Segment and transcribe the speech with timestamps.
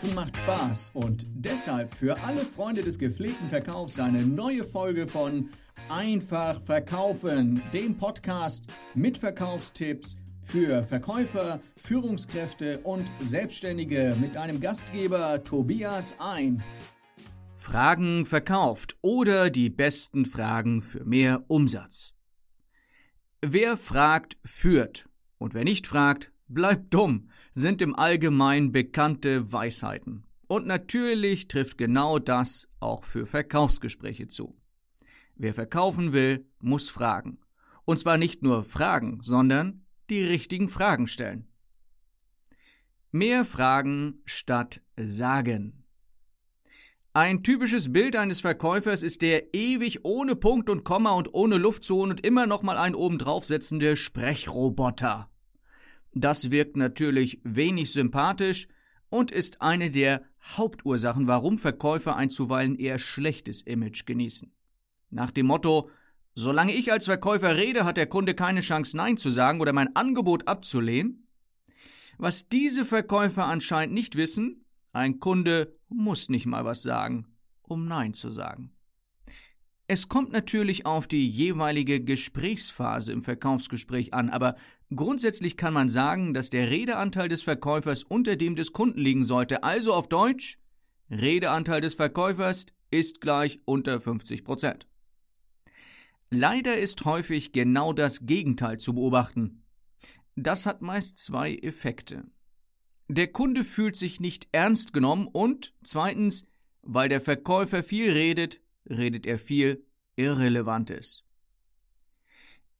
[0.00, 5.50] Verkaufen macht Spaß und deshalb für alle Freunde des gepflegten Verkaufs eine neue Folge von
[5.90, 8.64] Einfach Verkaufen, dem Podcast
[8.94, 16.62] mit Verkaufstipps für Verkäufer, Führungskräfte und Selbstständige mit einem Gastgeber Tobias Ein.
[17.54, 22.14] Fragen verkauft oder die besten Fragen für mehr Umsatz.
[23.42, 25.08] Wer fragt, führt.
[25.36, 30.24] Und wer nicht fragt, bleibt dumm sind im Allgemeinen bekannte Weisheiten.
[30.46, 34.56] Und natürlich trifft genau das auch für Verkaufsgespräche zu.
[35.36, 37.38] Wer verkaufen will, muss fragen.
[37.84, 41.46] Und zwar nicht nur fragen, sondern die richtigen Fragen stellen.
[43.12, 45.84] Mehr Fragen statt Sagen.
[47.12, 52.12] Ein typisches Bild eines Verkäufers ist der ewig ohne Punkt und Komma und ohne Luftzone
[52.12, 55.29] und immer noch mal einen oben draufsetzende Sprechroboter.
[56.12, 58.68] Das wirkt natürlich wenig sympathisch
[59.08, 64.52] und ist eine der Hauptursachen, warum Verkäufer ein zuweilen eher schlechtes Image genießen.
[65.10, 65.90] Nach dem Motto,
[66.34, 69.94] solange ich als Verkäufer rede, hat der Kunde keine Chance Nein zu sagen oder mein
[69.94, 71.26] Angebot abzulehnen.
[72.18, 77.26] Was diese Verkäufer anscheinend nicht wissen, ein Kunde muss nicht mal was sagen,
[77.62, 78.72] um Nein zu sagen.
[79.92, 84.54] Es kommt natürlich auf die jeweilige Gesprächsphase im Verkaufsgespräch an, aber
[84.94, 89.64] grundsätzlich kann man sagen, dass der Redeanteil des Verkäufers unter dem des Kunden liegen sollte.
[89.64, 90.60] Also auf Deutsch,
[91.10, 94.86] Redeanteil des Verkäufers ist gleich unter 50 Prozent.
[96.30, 99.64] Leider ist häufig genau das Gegenteil zu beobachten.
[100.36, 102.22] Das hat meist zwei Effekte.
[103.08, 106.46] Der Kunde fühlt sich nicht ernst genommen und zweitens,
[106.82, 109.84] weil der Verkäufer viel redet, redet er viel
[110.16, 111.24] Irrelevantes.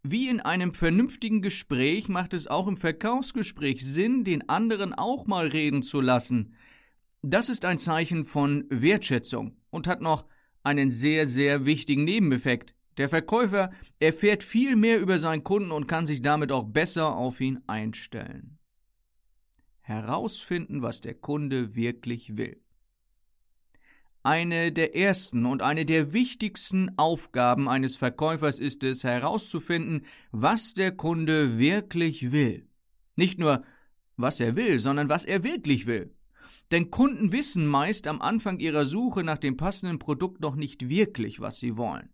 [0.03, 5.47] Wie in einem vernünftigen Gespräch macht es auch im Verkaufsgespräch Sinn, den anderen auch mal
[5.47, 6.55] reden zu lassen.
[7.23, 10.25] Das ist ein Zeichen von Wertschätzung und hat noch
[10.63, 12.75] einen sehr, sehr wichtigen Nebeneffekt.
[12.97, 17.41] Der Verkäufer erfährt viel mehr über seinen Kunden und kann sich damit auch besser auf
[17.41, 18.59] ihn einstellen.
[19.81, 22.61] Herausfinden, was der Kunde wirklich will.
[24.23, 30.93] Eine der ersten und eine der wichtigsten Aufgaben eines Verkäufers ist es, herauszufinden, was der
[30.93, 32.69] Kunde wirklich will.
[33.17, 33.63] Nicht nur,
[34.19, 36.15] was er will, sondern was er wirklich will.
[36.71, 41.41] Denn Kunden wissen meist am Anfang ihrer Suche nach dem passenden Produkt noch nicht wirklich,
[41.41, 42.11] was sie wollen.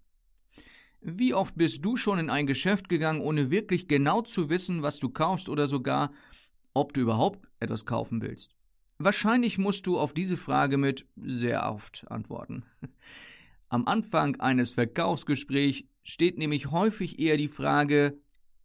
[1.00, 4.98] Wie oft bist du schon in ein Geschäft gegangen, ohne wirklich genau zu wissen, was
[4.98, 6.12] du kaufst oder sogar,
[6.72, 8.54] ob du überhaupt etwas kaufen willst?
[8.98, 12.64] Wahrscheinlich musst du auf diese Frage mit sehr oft antworten.
[13.68, 18.18] Am Anfang eines Verkaufsgesprächs steht nämlich häufig eher die Frage,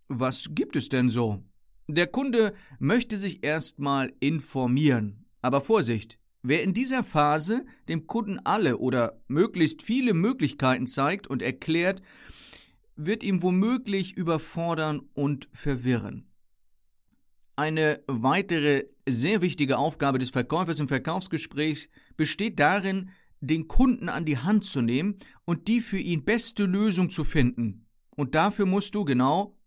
[0.08, 1.44] was gibt es denn so?
[1.88, 5.26] Der Kunde möchte sich erstmal informieren.
[5.42, 11.42] Aber Vorsicht, wer in dieser Phase dem Kunden alle oder möglichst viele Möglichkeiten zeigt und
[11.42, 12.02] erklärt,
[12.96, 16.30] wird ihm womöglich überfordern und verwirren.
[17.56, 24.38] Eine weitere sehr wichtige Aufgabe des Verkäufers im Verkaufsgespräch besteht darin, den Kunden an die
[24.38, 27.88] Hand zu nehmen und die für ihn beste Lösung zu finden.
[28.12, 29.58] Und dafür musst du genau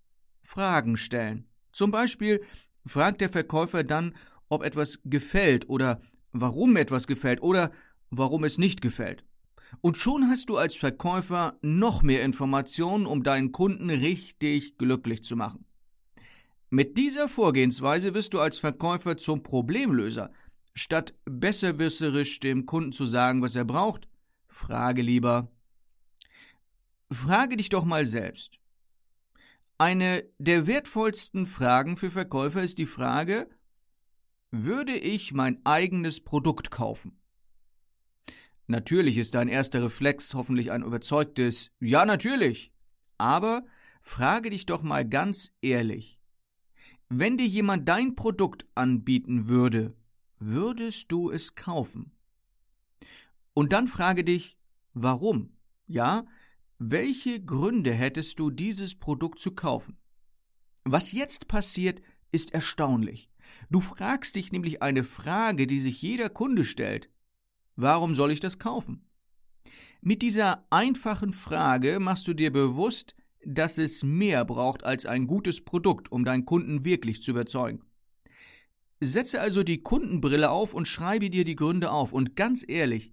[0.43, 1.47] Fragen stellen.
[1.73, 2.43] Zum Beispiel
[2.87, 4.15] fragt der Verkäufer dann,
[4.49, 6.01] ob etwas gefällt oder
[6.33, 7.73] warum etwas gefällt oder
[8.11, 9.25] warum es nicht gefällt.
[9.81, 15.35] Und schon hast du als Verkäufer noch mehr Informationen, um deinen Kunden richtig glücklich zu
[15.35, 15.65] machen.
[16.75, 20.33] Mit dieser Vorgehensweise wirst du als Verkäufer zum Problemlöser.
[20.75, 24.09] Statt besserwisserisch dem Kunden zu sagen, was er braucht,
[24.49, 25.53] frage lieber.
[27.13, 28.59] Frage dich doch mal selbst.
[29.79, 33.49] Eine der wertvollsten Fragen für Verkäufer ist die Frage,
[34.51, 37.21] würde ich mein eigenes Produkt kaufen?
[38.67, 42.73] Natürlich ist dein erster Reflex hoffentlich ein überzeugtes Ja, natürlich.
[43.17, 43.65] Aber
[44.03, 46.19] frage dich doch mal ganz ehrlich,
[47.09, 49.97] wenn dir jemand dein Produkt anbieten würde,
[50.39, 52.13] würdest du es kaufen?
[53.53, 54.59] Und dann frage dich,
[54.95, 55.57] warum?
[55.87, 56.27] Ja,
[56.79, 59.97] welche Gründe hättest du, dieses Produkt zu kaufen?
[60.85, 62.03] Was jetzt passiert,
[62.33, 63.31] ist erstaunlich.
[63.71, 67.11] Du fragst dich nämlich eine Frage, die sich jeder Kunde stellt.
[67.77, 69.07] Warum soll ich das kaufen?
[70.01, 73.15] Mit dieser einfachen Frage machst du dir bewusst,
[73.47, 77.83] dass es mehr braucht als ein gutes Produkt, um deinen Kunden wirklich zu überzeugen.
[79.01, 82.13] Setze also die Kundenbrille auf und schreibe dir die Gründe auf.
[82.13, 83.13] Und ganz ehrlich,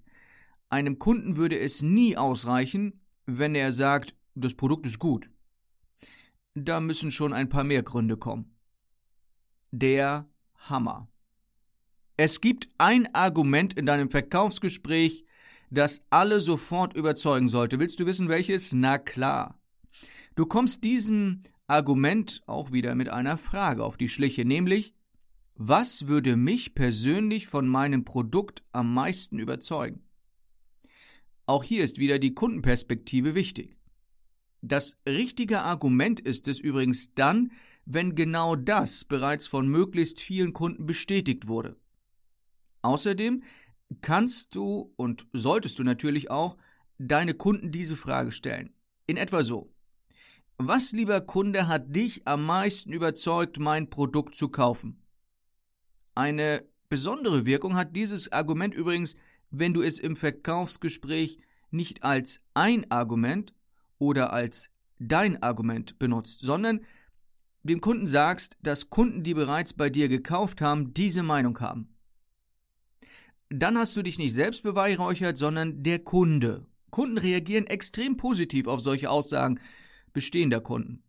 [0.70, 5.30] einem Kunden würde es nie ausreichen, wenn er sagt, das Produkt ist gut.
[6.54, 8.56] Da müssen schon ein paar mehr Gründe kommen.
[9.72, 11.08] Der Hammer.
[12.18, 15.26] Es gibt ein Argument in deinem Verkaufsgespräch,
[15.70, 17.80] das alle sofort überzeugen sollte.
[17.80, 18.74] Willst du wissen, welches?
[18.74, 19.61] Na klar.
[20.36, 24.94] Du kommst diesem Argument auch wieder mit einer Frage auf die Schliche, nämlich,
[25.56, 30.04] was würde mich persönlich von meinem Produkt am meisten überzeugen?
[31.46, 33.78] Auch hier ist wieder die Kundenperspektive wichtig.
[34.62, 37.52] Das richtige Argument ist es übrigens dann,
[37.86, 41.76] wenn genau das bereits von möglichst vielen Kunden bestätigt wurde.
[42.84, 43.44] Außerdem
[44.02, 46.58] kannst du und solltest du natürlich auch
[46.98, 48.74] deine Kunden diese Frage stellen.
[49.08, 49.74] In etwa so.
[50.64, 55.02] Was, lieber Kunde, hat dich am meisten überzeugt, mein Produkt zu kaufen?
[56.14, 59.16] Eine besondere Wirkung hat dieses Argument übrigens,
[59.50, 61.40] wenn du es im Verkaufsgespräch
[61.72, 63.56] nicht als ein Argument
[63.98, 64.70] oder als
[65.00, 66.82] dein Argument benutzt, sondern
[67.64, 71.90] dem Kunden sagst, dass Kunden, die bereits bei dir gekauft haben, diese Meinung haben.
[73.50, 76.68] Dann hast du dich nicht selbst beweihräuchert, sondern der Kunde.
[76.92, 79.60] Kunden reagieren extrem positiv auf solche Aussagen
[80.14, 81.04] bestehender Kunden.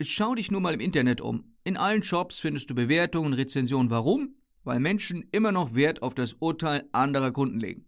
[0.00, 1.54] Schau dich nur mal im Internet um.
[1.62, 3.90] In allen Shops findest du Bewertungen und Rezensionen.
[3.90, 4.36] Warum?
[4.64, 7.86] Weil Menschen immer noch Wert auf das Urteil anderer Kunden legen.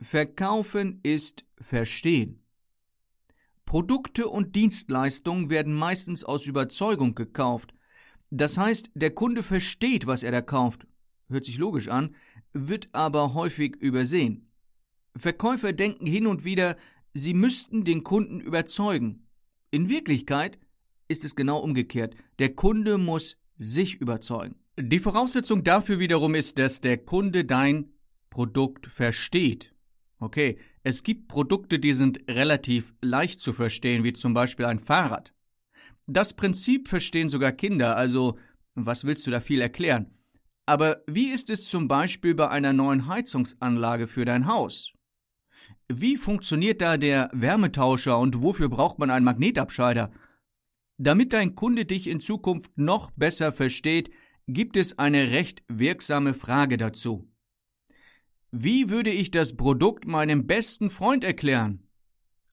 [0.00, 2.40] Verkaufen ist Verstehen.
[3.64, 7.74] Produkte und Dienstleistungen werden meistens aus Überzeugung gekauft.
[8.30, 10.86] Das heißt, der Kunde versteht, was er da kauft.
[11.28, 12.14] Hört sich logisch an,
[12.52, 14.50] wird aber häufig übersehen.
[15.16, 16.76] Verkäufer denken hin und wieder,
[17.14, 19.26] sie müssten den Kunden überzeugen.
[19.70, 20.58] In Wirklichkeit
[21.08, 22.14] ist es genau umgekehrt.
[22.38, 24.56] Der Kunde muss sich überzeugen.
[24.78, 27.92] Die Voraussetzung dafür wiederum ist, dass der Kunde dein
[28.30, 29.72] Produkt versteht.
[30.18, 35.32] Okay, es gibt Produkte, die sind relativ leicht zu verstehen, wie zum Beispiel ein Fahrrad.
[36.06, 38.38] Das Prinzip verstehen sogar Kinder, also
[38.74, 40.10] was willst du da viel erklären?
[40.66, 44.92] Aber wie ist es zum Beispiel bei einer neuen Heizungsanlage für dein Haus?
[45.96, 50.10] Wie funktioniert da der Wärmetauscher und wofür braucht man einen Magnetabscheider?
[50.98, 54.10] Damit dein Kunde dich in Zukunft noch besser versteht,
[54.48, 57.28] gibt es eine recht wirksame Frage dazu.
[58.50, 61.86] Wie würde ich das Produkt meinem besten Freund erklären?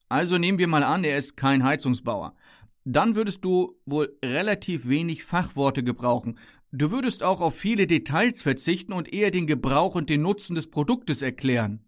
[0.08, 2.36] Also nehmen wir mal an, er ist kein Heizungsbauer.
[2.84, 6.38] Dann würdest du wohl relativ wenig Fachworte gebrauchen.
[6.70, 10.70] Du würdest auch auf viele Details verzichten und eher den Gebrauch und den Nutzen des
[10.70, 11.84] Produktes erklären.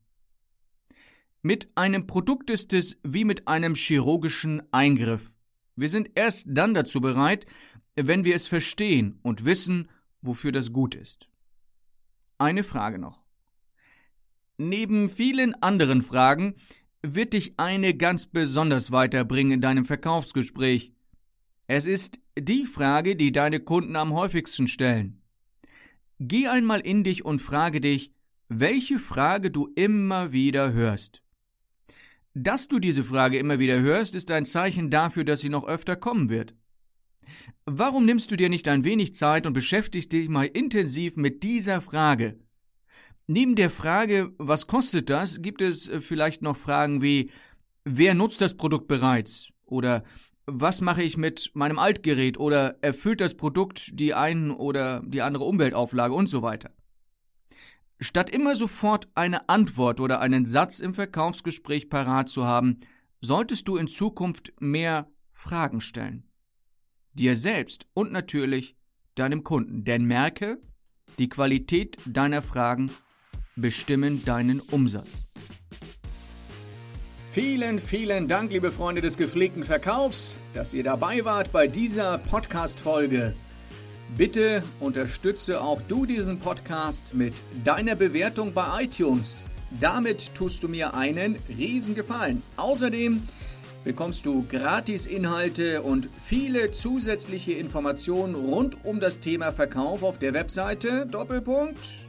[1.46, 5.30] Mit einem Produkt ist es wie mit einem chirurgischen Eingriff.
[5.76, 7.44] Wir sind erst dann dazu bereit,
[7.96, 9.90] wenn wir es verstehen und wissen,
[10.22, 11.28] wofür das gut ist.
[12.38, 13.22] Eine Frage noch.
[14.56, 16.54] Neben vielen anderen Fragen
[17.02, 20.94] wird dich eine ganz besonders weiterbringen in deinem Verkaufsgespräch.
[21.66, 25.20] Es ist die Frage, die deine Kunden am häufigsten stellen.
[26.18, 28.14] Geh einmal in dich und frage dich,
[28.48, 31.20] welche Frage du immer wieder hörst.
[32.34, 35.94] Dass du diese Frage immer wieder hörst, ist ein Zeichen dafür, dass sie noch öfter
[35.94, 36.56] kommen wird.
[37.64, 41.80] Warum nimmst du dir nicht ein wenig Zeit und beschäftigst dich mal intensiv mit dieser
[41.80, 42.40] Frage?
[43.28, 47.30] Neben der Frage, was kostet das, gibt es äh, vielleicht noch Fragen wie,
[47.84, 49.48] wer nutzt das Produkt bereits?
[49.64, 50.02] Oder
[50.44, 52.38] was mache ich mit meinem Altgerät?
[52.38, 56.70] Oder erfüllt das Produkt die ein oder die andere Umweltauflage und so weiter?
[58.00, 62.80] Statt immer sofort eine Antwort oder einen Satz im Verkaufsgespräch parat zu haben,
[63.20, 66.28] solltest du in Zukunft mehr Fragen stellen.
[67.14, 68.76] Dir selbst und natürlich
[69.14, 69.84] deinem Kunden.
[69.84, 70.58] Denn merke,
[71.18, 72.90] die Qualität deiner Fragen
[73.56, 75.24] bestimmen deinen Umsatz.
[77.30, 83.34] Vielen, vielen Dank, liebe Freunde des gepflegten Verkaufs, dass ihr dabei wart bei dieser Podcast-Folge.
[84.16, 89.44] Bitte unterstütze auch du diesen Podcast mit deiner Bewertung bei iTunes.
[89.80, 92.40] Damit tust du mir einen Riesengefallen.
[92.56, 93.24] Außerdem
[93.82, 101.06] bekommst du Gratis-Inhalte und viele zusätzliche Informationen rund um das Thema Verkauf auf der Webseite
[101.06, 102.06] Doppelpunkt